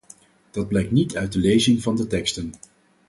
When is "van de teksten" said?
1.81-2.53